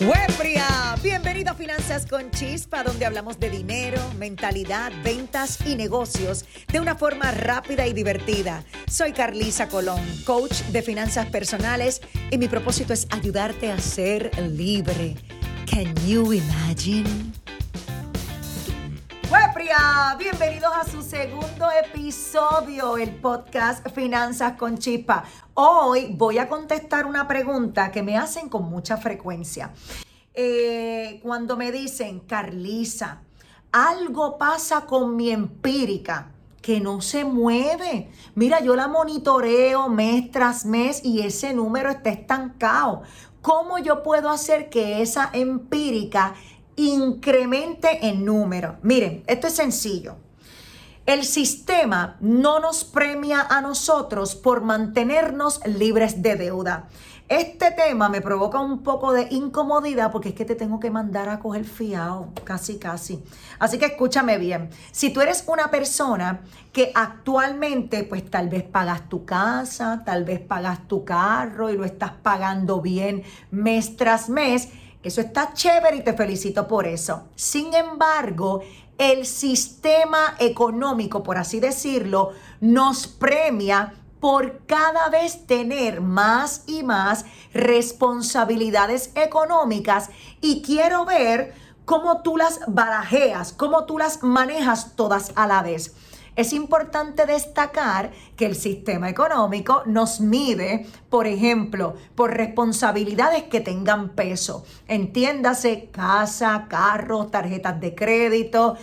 Webria, 0.00 0.96
bienvenido 1.02 1.50
a 1.50 1.54
Finanzas 1.54 2.06
con 2.06 2.30
Chispa, 2.30 2.82
donde 2.82 3.04
hablamos 3.04 3.38
de 3.38 3.50
dinero, 3.50 4.00
mentalidad, 4.18 4.92
ventas 5.04 5.58
y 5.66 5.76
negocios 5.76 6.46
de 6.72 6.80
una 6.80 6.94
forma 6.94 7.30
rápida 7.32 7.86
y 7.86 7.92
divertida. 7.92 8.64
Soy 8.90 9.12
Carlisa 9.12 9.68
Colón, 9.68 10.00
coach 10.24 10.62
de 10.72 10.80
finanzas 10.80 11.26
personales, 11.26 12.00
y 12.30 12.38
mi 12.38 12.48
propósito 12.48 12.94
es 12.94 13.08
ayudarte 13.10 13.70
a 13.70 13.78
ser 13.78 14.30
libre. 14.38 15.16
Can 15.70 15.94
you 16.06 16.32
imagine? 16.32 17.39
Bienvenidos 20.18 20.72
a 20.74 20.84
su 20.84 21.00
segundo 21.00 21.68
episodio, 21.70 22.96
el 22.96 23.14
podcast 23.14 23.88
Finanzas 23.90 24.56
con 24.58 24.78
Chispa. 24.78 25.22
Hoy 25.54 26.12
voy 26.12 26.38
a 26.38 26.48
contestar 26.48 27.06
una 27.06 27.28
pregunta 27.28 27.92
que 27.92 28.02
me 28.02 28.18
hacen 28.18 28.48
con 28.48 28.68
mucha 28.68 28.96
frecuencia. 28.96 29.72
Eh, 30.34 31.20
cuando 31.22 31.56
me 31.56 31.70
dicen, 31.70 32.18
Carlisa, 32.18 33.22
algo 33.70 34.38
pasa 34.38 34.86
con 34.86 35.14
mi 35.14 35.30
empírica 35.30 36.32
que 36.60 36.80
no 36.80 37.00
se 37.00 37.24
mueve. 37.24 38.10
Mira, 38.34 38.58
yo 38.60 38.74
la 38.74 38.88
monitoreo 38.88 39.88
mes 39.88 40.32
tras 40.32 40.64
mes 40.64 41.00
y 41.04 41.20
ese 41.20 41.54
número 41.54 41.90
está 41.90 42.10
estancado. 42.10 43.02
¿Cómo 43.40 43.78
yo 43.78 44.02
puedo 44.02 44.30
hacer 44.30 44.68
que 44.68 45.00
esa 45.00 45.30
empírica 45.32 46.34
incremente 46.88 48.06
en 48.06 48.24
número. 48.24 48.76
Miren, 48.82 49.22
esto 49.26 49.46
es 49.46 49.54
sencillo. 49.54 50.16
El 51.06 51.24
sistema 51.24 52.16
no 52.20 52.60
nos 52.60 52.84
premia 52.84 53.46
a 53.48 53.60
nosotros 53.60 54.34
por 54.36 54.62
mantenernos 54.62 55.60
libres 55.66 56.22
de 56.22 56.36
deuda. 56.36 56.88
Este 57.30 57.70
tema 57.70 58.08
me 58.08 58.20
provoca 58.20 58.58
un 58.58 58.82
poco 58.82 59.12
de 59.12 59.28
incomodidad 59.30 60.10
porque 60.10 60.30
es 60.30 60.34
que 60.34 60.44
te 60.44 60.56
tengo 60.56 60.80
que 60.80 60.90
mandar 60.90 61.28
a 61.28 61.38
coger 61.38 61.64
fiado, 61.64 62.30
casi, 62.42 62.78
casi. 62.78 63.22
Así 63.60 63.78
que 63.78 63.86
escúchame 63.86 64.36
bien. 64.36 64.70
Si 64.90 65.10
tú 65.10 65.20
eres 65.20 65.44
una 65.46 65.70
persona 65.70 66.40
que 66.72 66.90
actualmente, 66.92 68.02
pues 68.02 68.28
tal 68.28 68.48
vez 68.48 68.64
pagas 68.64 69.08
tu 69.08 69.24
casa, 69.24 70.02
tal 70.04 70.24
vez 70.24 70.40
pagas 70.40 70.88
tu 70.88 71.04
carro 71.04 71.70
y 71.70 71.76
lo 71.76 71.84
estás 71.84 72.12
pagando 72.20 72.80
bien 72.80 73.22
mes 73.52 73.96
tras 73.96 74.28
mes, 74.28 74.70
eso 75.02 75.20
está 75.20 75.52
chévere 75.54 75.96
y 75.96 76.04
te 76.04 76.12
felicito 76.12 76.68
por 76.68 76.86
eso. 76.86 77.28
Sin 77.34 77.72
embargo, 77.74 78.60
el 78.98 79.24
sistema 79.24 80.34
económico, 80.38 81.22
por 81.22 81.38
así 81.38 81.58
decirlo, 81.58 82.32
nos 82.60 83.06
premia 83.06 83.94
por 84.20 84.66
cada 84.66 85.08
vez 85.08 85.46
tener 85.46 86.02
más 86.02 86.64
y 86.66 86.82
más 86.82 87.24
responsabilidades 87.54 89.10
económicas 89.14 90.10
y 90.42 90.60
quiero 90.60 91.06
ver 91.06 91.54
cómo 91.86 92.20
tú 92.20 92.36
las 92.36 92.60
barajeas, 92.68 93.54
cómo 93.54 93.84
tú 93.84 93.96
las 93.96 94.22
manejas 94.22 94.94
todas 94.96 95.32
a 95.34 95.46
la 95.46 95.62
vez. 95.62 95.94
Es 96.36 96.52
importante 96.52 97.26
destacar 97.26 98.12
que 98.36 98.46
el 98.46 98.54
sistema 98.54 99.08
económico 99.08 99.82
nos 99.86 100.20
mide, 100.20 100.86
por 101.08 101.26
ejemplo, 101.26 101.94
por 102.14 102.34
responsabilidades 102.34 103.44
que 103.44 103.60
tengan 103.60 104.10
peso. 104.10 104.64
Entiéndase 104.86 105.88
casa, 105.90 106.66
carros, 106.68 107.30
tarjetas 107.30 107.80
de 107.80 107.94
crédito, 107.94 108.76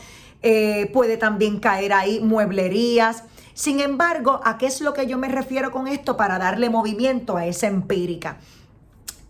eh, 0.44 0.89
puede 0.94 1.17
también 1.17 1.59
caer 1.59 1.94
ahí 1.94 2.20
mueblerías. 2.20 3.23
Sin 3.54 3.80
embargo, 3.80 4.39
¿a 4.44 4.58
qué 4.58 4.67
es 4.67 4.82
lo 4.82 4.94
que 4.94 5.08
yo 5.08 5.17
me 5.17 5.30
refiero 5.30 5.72
con 5.72 5.88
esto 5.88 6.16
para 6.16 6.38
darle 6.38 6.70
movimiento 6.70 7.38
a 7.38 7.48
esa 7.48 7.67
empírica? 7.67 8.38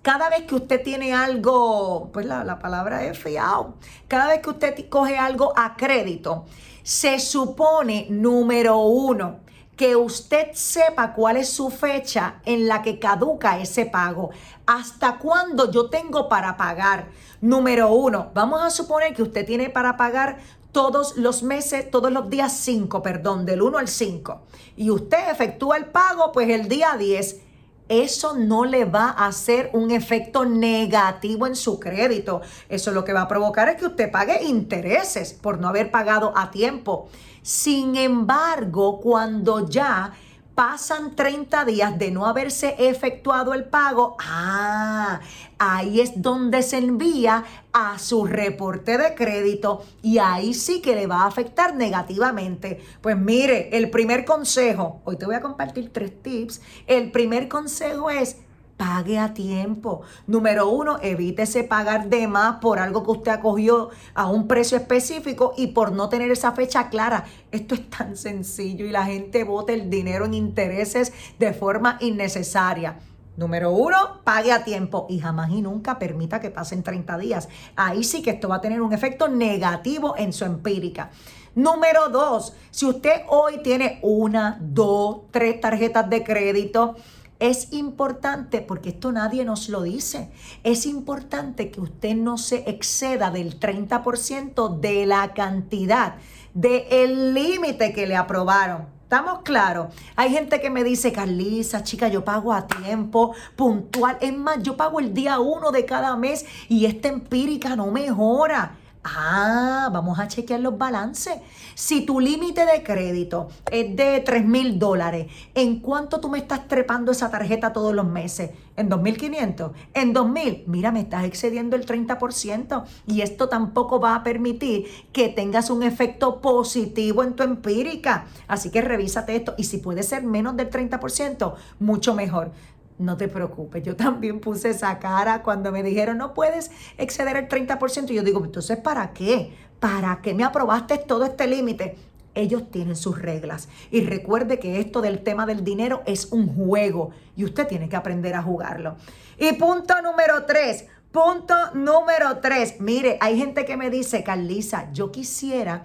Cada 0.08 0.30
vez 0.30 0.44
que 0.44 0.56
usted 0.56 0.82
tiene 0.84 1.14
algo, 1.14 2.12
pues 2.14 2.26
la, 2.26 2.46
la 2.46 2.60
palabra 2.60 3.04
es 3.04 3.20
fiado, 3.20 3.74
cada 4.08 4.28
vez 4.28 4.40
que 4.42 4.52
usted 4.52 4.88
coge 4.88 5.18
algo 5.18 5.52
a 5.54 5.76
crédito, 5.76 6.46
se 6.82 7.20
supone, 7.20 8.08
número 8.10 8.78
uno, 8.78 9.42
que 9.76 9.98
usted 9.98 10.54
sepa 10.54 11.12
cuál 11.12 11.36
es 11.36 11.50
su 11.50 11.70
fecha 11.70 12.36
en 12.46 12.70
la 12.70 12.82
que 12.84 13.00
caduca 13.00 13.60
ese 13.60 13.86
pago. 13.86 14.30
¿Hasta 14.66 15.18
cuándo 15.18 15.70
yo 15.72 15.90
tengo 15.90 16.30
para 16.30 16.56
pagar? 16.56 17.10
Número 17.42 17.92
uno, 17.92 18.32
vamos 18.34 18.62
a 18.62 18.70
suponer 18.70 19.14
que 19.14 19.24
usted 19.24 19.46
tiene 19.46 19.70
para 19.70 19.98
pagar 19.98 20.38
todos 20.72 21.18
los 21.18 21.44
meses, 21.44 21.92
todos 21.92 22.14
los 22.14 22.30
días 22.30 22.54
5, 22.54 23.02
perdón, 23.02 23.46
del 23.46 23.62
1 23.62 23.78
al 23.78 23.90
5. 23.90 24.42
Y 24.78 24.90
usted 24.90 25.30
efectúa 25.30 25.76
el 25.76 25.88
pago 25.88 26.32
pues 26.32 26.48
el 26.48 26.70
día 26.70 26.96
10 26.98 27.47
eso 27.90 28.36
no 28.36 28.66
le 28.66 28.86
va 28.86 29.10
a 29.10 29.28
hacer 29.28 29.70
un 29.74 29.92
efecto 29.92 30.46
negativo 30.46 31.48
en 31.48 31.56
su 31.56 31.80
crédito. 31.80 32.42
Eso 32.70 32.92
lo 32.92 33.06
que 33.06 33.14
va 33.14 33.22
a 33.22 33.28
provocar 33.28 33.70
es 33.70 33.76
que 33.78 33.86
usted 33.86 34.12
pague 34.12 34.44
intereses 34.44 35.34
por 35.34 35.60
no 35.60 35.68
haber 35.68 35.92
pagado 35.92 36.34
a 36.36 36.52
tiempo. 36.52 37.10
Sin 37.42 37.96
embargo, 37.96 39.00
cuando 39.00 39.70
ya 39.70 40.14
pasan 40.58 41.16
30 41.16 41.66
días 41.66 42.00
de 42.00 42.10
no 42.10 42.26
haberse 42.26 42.74
efectuado 42.80 43.54
el 43.54 43.66
pago, 43.66 44.18
ah, 44.20 45.20
ahí 45.60 46.02
es 46.02 46.20
donde 46.20 46.64
se 46.64 46.80
envía 46.80 47.46
a 47.72 48.00
su 48.00 48.26
reporte 48.26 48.98
de 48.98 49.14
crédito 49.14 49.84
y 50.02 50.18
ahí 50.18 50.56
sí 50.56 50.82
que 50.82 50.96
le 50.96 51.06
va 51.06 51.22
a 51.22 51.28
afectar 51.28 51.76
negativamente. 51.76 52.82
Pues 53.02 53.16
mire, 53.16 53.78
el 53.78 53.92
primer 53.92 54.26
consejo, 54.26 55.00
hoy 55.06 55.18
te 55.18 55.28
voy 55.28 55.36
a 55.36 55.42
compartir 55.42 55.94
tres 55.94 56.24
tips, 56.24 56.60
el 56.88 57.12
primer 57.12 57.48
consejo 57.50 58.10
es 58.10 58.38
pague 58.78 59.18
a 59.20 59.34
tiempo. 59.34 60.02
Número 60.28 60.70
uno, 60.70 61.00
evítese 61.02 61.64
pagar 61.64 62.10
de 62.10 62.28
más 62.28 62.58
por 62.58 62.80
algo 62.80 63.04
que 63.04 63.12
usted 63.12 63.32
acogió 63.32 63.90
a 64.14 64.28
un 64.30 64.48
precio 64.48 64.78
específico 64.78 65.54
y 65.58 65.68
por 65.68 65.92
no 65.92 66.08
tener 66.08 66.32
esa 66.32 66.54
fecha 66.54 66.90
clara. 66.90 67.26
Esto 67.52 67.76
es 67.76 67.90
tan 67.90 68.16
sencillo 68.16 68.86
y 68.86 68.92
la 68.92 69.06
gente 69.06 69.44
bota 69.44 69.74
el 69.74 69.90
dinero 69.90 70.26
en 70.26 70.36
intereses 70.36 71.12
de 71.40 71.54
forma 71.54 71.98
innecesaria. 72.00 73.00
Número 73.36 73.72
uno, 73.72 74.22
pague 74.24 74.52
a 74.52 74.64
tiempo 74.64 75.06
y 75.10 75.20
jamás 75.20 75.52
y 75.52 75.62
nunca 75.62 76.00
permita 76.00 76.40
que 76.40 76.50
pasen 76.50 76.82
30 76.82 77.18
días. 77.20 77.50
Ahí 77.76 78.04
sí 78.04 78.24
que 78.24 78.32
esto 78.32 78.50
va 78.50 78.56
a 78.56 78.62
tener 78.62 78.82
un 78.82 78.94
efecto 78.94 79.28
negativo 79.28 80.16
en 80.18 80.34
su 80.34 80.46
empírica. 80.46 81.12
Número 81.54 82.10
dos, 82.10 82.54
si 82.72 82.86
usted 82.86 83.22
hoy 83.30 83.62
tiene 83.64 84.00
una, 84.02 84.58
dos, 84.60 85.22
tres 85.32 85.62
tarjetas 85.62 86.10
de 86.10 86.24
crédito, 86.24 86.96
es 87.40 87.72
importante, 87.72 88.62
porque 88.62 88.90
esto 88.90 89.12
nadie 89.12 89.46
nos 89.46 89.70
lo 89.70 89.84
dice, 89.84 90.30
es 90.64 90.86
importante 90.86 91.72
que 91.72 91.82
usted 91.82 92.16
no 92.16 92.38
se 92.38 92.70
exceda 92.70 93.32
del 93.32 93.60
30% 93.60 94.80
de 94.80 95.06
la 95.06 95.34
cantidad, 95.34 96.16
del 96.54 97.34
límite 97.34 97.94
que 97.94 98.08
le 98.08 98.16
aprobaron. 98.16 98.98
¿Estamos 99.04 99.40
claros? 99.44 99.94
Hay 100.18 100.32
gente 100.32 100.60
que 100.60 100.70
me 100.70 100.84
dice, 100.84 101.14
Carlisa, 101.14 101.82
chica, 101.82 102.10
yo 102.10 102.26
pago 102.26 102.52
a 102.52 102.68
tiempo, 102.68 103.34
puntual. 103.56 104.18
Es 104.20 104.36
más, 104.36 104.62
yo 104.64 104.76
pago 104.76 105.00
el 105.00 105.14
día 105.14 105.40
uno 105.40 105.72
de 105.72 105.86
cada 105.86 106.18
mes 106.18 106.46
y 106.68 106.86
esta 106.88 107.08
empírica 107.08 107.78
no 107.78 107.88
mejora. 107.88 108.76
Ah, 109.16 109.90
vamos 109.92 110.20
a 110.20 110.28
chequear 110.28 110.60
los 110.60 110.78
balances. 110.78 111.36
Si 111.76 112.06
tu 112.06 112.20
límite 112.20 112.66
de 112.66 112.84
crédito 112.84 113.48
es 113.72 113.96
de 113.96 114.20
3 114.20 114.46
mil 114.46 114.80
dólares, 114.80 115.28
¿en 115.54 115.80
cuánto 115.80 116.20
tú 116.20 116.30
me 116.30 116.40
estás 116.40 116.68
trepando 116.68 117.12
esa 117.12 117.30
tarjeta 117.30 117.72
todos 117.72 117.94
los 117.94 118.06
meses? 118.06 118.52
¿En 118.76 118.90
2.500? 118.90 119.72
¿En 119.94 120.14
2.000? 120.14 120.64
Mira, 120.68 120.92
me 120.92 121.02
estás 121.02 121.24
excediendo 121.24 121.76
el 121.76 121.86
30% 121.86 122.84
y 123.08 123.22
esto 123.22 123.50
tampoco 123.50 124.00
va 124.00 124.16
a 124.16 124.24
permitir 124.24 124.86
que 125.14 125.30
tengas 125.30 125.70
un 125.70 125.84
efecto 125.84 126.42
positivo 126.42 127.24
en 127.24 127.36
tu 127.36 127.44
empírica. 127.44 128.26
Así 128.48 128.70
que 128.70 128.82
revísate 128.82 129.36
esto 129.36 129.56
y 129.58 129.64
si 129.64 129.78
puede 129.78 130.04
ser 130.04 130.24
menos 130.24 130.58
del 130.58 130.70
30%, 130.70 131.56
mucho 131.80 132.14
mejor. 132.14 132.52
No 133.00 133.16
te 133.16 133.28
preocupes, 133.28 133.84
yo 133.84 133.96
también 133.96 134.40
puse 134.40 134.70
esa 134.70 134.98
cara 135.00 135.44
cuando 135.44 135.72
me 135.72 135.84
dijeron 135.84 136.18
no 136.18 136.34
puedes 136.34 136.72
exceder 136.98 137.38
el 137.38 137.48
30%. 137.48 138.10
Y 138.10 138.16
yo 138.16 138.24
digo, 138.24 138.44
entonces, 138.44 138.78
¿para 138.78 139.14
qué? 139.14 139.54
¿Para 139.80 140.22
qué 140.22 140.34
me 140.34 140.44
aprobaste 140.44 140.98
todo 140.98 141.26
este 141.26 141.48
límite? 141.48 141.96
Ellos 142.34 142.70
tienen 142.72 142.96
sus 142.96 143.20
reglas. 143.20 143.70
Y 143.92 144.02
recuerde 144.02 144.60
que 144.60 144.80
esto 144.80 145.02
del 145.02 145.24
tema 145.24 145.46
del 145.46 145.64
dinero 145.64 146.04
es 146.06 146.32
un 146.32 146.48
juego 146.56 147.12
y 147.36 147.46
usted 147.46 147.68
tiene 147.68 147.90
que 147.90 147.96
aprender 147.96 148.36
a 148.36 148.44
jugarlo. 148.44 148.96
Y 149.38 149.54
punto 149.54 150.02
número 150.02 150.46
tres. 150.46 150.86
Punto 151.12 151.56
número 151.74 152.40
tres. 152.40 152.80
Mire, 152.80 153.18
hay 153.22 153.38
gente 153.38 153.66
que 153.66 153.78
me 153.78 153.90
dice, 153.90 154.24
Carlisa, 154.24 154.92
yo 154.92 155.12
quisiera 155.12 155.84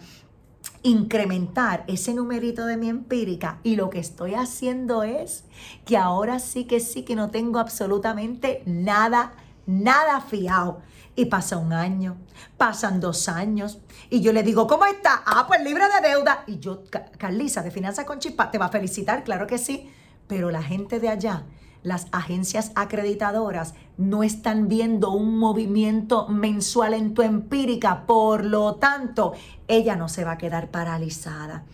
incrementar 0.82 1.84
ese 1.86 2.14
numerito 2.14 2.66
de 2.66 2.76
mi 2.76 2.88
empírica 2.88 3.58
y 3.62 3.76
lo 3.76 3.90
que 3.90 4.00
estoy 4.00 4.34
haciendo 4.34 5.02
es 5.02 5.44
que 5.84 5.96
ahora 5.96 6.38
sí 6.38 6.64
que 6.64 6.80
sí 6.80 7.02
que 7.02 7.16
no 7.16 7.30
tengo 7.30 7.58
absolutamente 7.58 8.62
nada, 8.66 9.32
nada 9.66 10.20
fiado. 10.20 10.80
Y 11.14 11.26
pasa 11.26 11.58
un 11.58 11.74
año, 11.74 12.16
pasan 12.56 12.98
dos 12.98 13.28
años, 13.28 13.78
y 14.08 14.22
yo 14.22 14.32
le 14.32 14.42
digo, 14.42 14.66
¿cómo 14.66 14.86
está? 14.86 15.22
Ah, 15.26 15.46
pues 15.46 15.62
libre 15.62 15.84
de 15.84 16.08
deuda. 16.08 16.42
Y 16.46 16.58
yo, 16.58 16.84
Carlisa, 17.18 17.62
de 17.62 17.70
Finanzas 17.70 18.06
con 18.06 18.18
Chispa, 18.18 18.50
te 18.50 18.56
va 18.56 18.66
a 18.66 18.70
felicitar, 18.70 19.22
claro 19.22 19.46
que 19.46 19.58
sí, 19.58 19.90
pero 20.26 20.50
la 20.50 20.62
gente 20.62 21.00
de 21.00 21.10
allá 21.10 21.44
las 21.82 22.06
agencias 22.12 22.72
acreditadoras 22.74 23.74
no 23.96 24.22
están 24.22 24.68
viendo 24.68 25.10
un 25.10 25.38
movimiento 25.38 26.28
mensual 26.28 26.94
en 26.94 27.14
tu 27.14 27.22
empírica, 27.22 28.06
por 28.06 28.44
lo 28.44 28.76
tanto, 28.76 29.32
ella 29.68 29.96
no 29.96 30.08
se 30.08 30.24
va 30.24 30.32
a 30.32 30.38
quedar 30.38 30.70
paralizada 30.70 31.64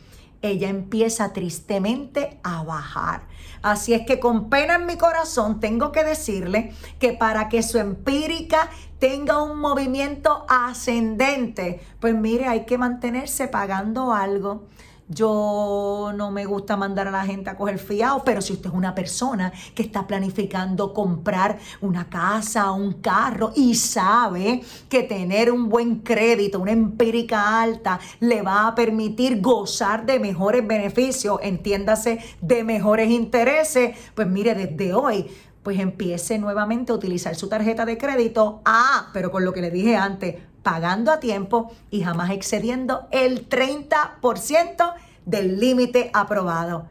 ella 0.42 0.68
empieza 0.68 1.32
tristemente 1.32 2.38
a 2.42 2.62
bajar. 2.62 3.22
Así 3.62 3.92
es 3.92 4.06
que 4.06 4.20
con 4.20 4.48
pena 4.48 4.76
en 4.76 4.86
mi 4.86 4.96
corazón 4.96 5.58
tengo 5.58 5.90
que 5.90 6.04
decirle 6.04 6.72
que 7.00 7.12
para 7.12 7.48
que 7.48 7.62
su 7.62 7.78
empírica 7.78 8.70
tenga 8.98 9.42
un 9.42 9.58
movimiento 9.58 10.46
ascendente, 10.48 11.80
pues 12.00 12.14
mire, 12.14 12.46
hay 12.46 12.64
que 12.66 12.78
mantenerse 12.78 13.48
pagando 13.48 14.12
algo. 14.12 14.68
Yo 15.10 16.12
no 16.14 16.30
me 16.30 16.44
gusta 16.44 16.76
mandar 16.76 17.08
a 17.08 17.10
la 17.10 17.24
gente 17.24 17.48
a 17.48 17.56
coger 17.56 17.78
fiado, 17.78 18.22
pero 18.24 18.42
si 18.42 18.52
usted 18.52 18.68
es 18.68 18.74
una 18.76 18.94
persona 18.94 19.50
que 19.74 19.82
está 19.82 20.06
planificando 20.06 20.92
comprar 20.92 21.58
una 21.80 22.10
casa, 22.10 22.72
un 22.72 22.94
carro 22.94 23.52
y 23.56 23.74
sabe 23.74 24.62
que 24.90 25.04
tener 25.04 25.50
un 25.50 25.70
buen 25.70 26.00
crédito, 26.00 26.60
una 26.60 26.72
empírica 26.72 27.62
alta, 27.62 27.98
le 28.20 28.42
va 28.42 28.66
a 28.66 28.74
permitir 28.74 29.40
gozar 29.40 30.04
de 30.04 30.20
mejores 30.20 30.66
beneficios, 30.66 31.38
entiéndase, 31.42 32.18
de 32.42 32.62
mejores 32.62 33.08
intereses, 33.08 33.96
pues 34.14 34.28
mire, 34.28 34.54
desde 34.54 34.92
hoy 34.92 35.26
pues 35.62 35.80
empiece 35.80 36.38
nuevamente 36.38 36.92
a 36.92 36.94
utilizar 36.94 37.34
su 37.34 37.46
tarjeta 37.46 37.84
de 37.84 37.98
crédito. 37.98 38.62
Ah, 38.64 39.10
pero 39.12 39.30
con 39.30 39.44
lo 39.44 39.52
que 39.52 39.60
le 39.60 39.70
dije 39.70 39.96
antes, 39.96 40.36
pagando 40.62 41.12
a 41.12 41.20
tiempo 41.20 41.70
y 41.90 42.02
jamás 42.02 42.30
excediendo 42.30 43.08
el 43.10 43.48
30% 43.48 44.94
del 45.26 45.60
límite 45.60 46.10
aprobado. 46.14 46.86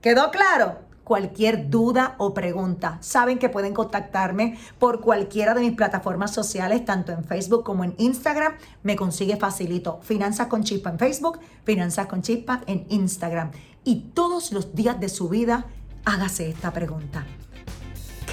¿Quedó 0.00 0.30
claro? 0.30 0.78
Cualquier 1.04 1.68
duda 1.68 2.14
o 2.18 2.32
pregunta, 2.32 2.98
saben 3.00 3.38
que 3.38 3.48
pueden 3.48 3.74
contactarme 3.74 4.56
por 4.78 5.00
cualquiera 5.00 5.52
de 5.52 5.60
mis 5.60 5.72
plataformas 5.72 6.32
sociales, 6.32 6.84
tanto 6.84 7.12
en 7.12 7.24
Facebook 7.24 7.64
como 7.64 7.84
en 7.84 7.94
Instagram. 7.98 8.54
Me 8.82 8.96
consigue 8.96 9.36
facilito. 9.36 10.00
Finanzas 10.02 10.46
con 10.46 10.62
Chispa 10.62 10.90
en 10.90 10.98
Facebook, 10.98 11.40
Finanzas 11.64 12.06
con 12.06 12.22
Chispa 12.22 12.62
en 12.66 12.86
Instagram. 12.88 13.50
Y 13.84 14.10
todos 14.14 14.52
los 14.52 14.74
días 14.74 15.00
de 15.00 15.08
su 15.08 15.28
vida, 15.28 15.66
hágase 16.04 16.48
esta 16.48 16.72
pregunta. 16.72 17.26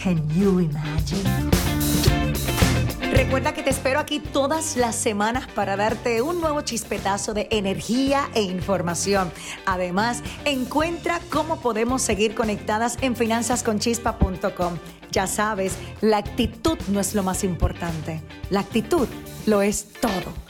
Can 0.01 0.29
you 0.29 0.59
imagine? 0.59 2.18
Recuerda 3.19 3.53
que 3.53 3.63
te 3.63 3.69
espero 3.69 3.99
aquí 3.99 4.21
todas 4.21 4.77
las 4.77 4.95
semanas 4.95 5.45
para 5.53 5.75
darte 5.75 6.21
un 6.21 6.39
nuevo 6.39 6.61
chispetazo 6.61 7.33
de 7.33 7.49
energía 7.51 8.29
e 8.33 8.41
información. 8.43 9.29
Además, 9.65 10.23
encuentra 10.45 11.19
cómo 11.29 11.59
podemos 11.59 12.01
seguir 12.01 12.33
conectadas 12.33 12.97
en 13.01 13.17
finanzasconchispa.com. 13.17 14.77
Ya 15.11 15.27
sabes, 15.27 15.75
la 15.99 16.15
actitud 16.15 16.77
no 16.87 17.01
es 17.01 17.13
lo 17.13 17.21
más 17.21 17.43
importante, 17.43 18.21
la 18.49 18.61
actitud 18.61 19.09
lo 19.45 19.61
es 19.61 19.89
todo. 19.99 20.48